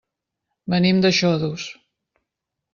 Venim 0.75 1.03
de 1.05 1.13
Xodos. 1.19 1.69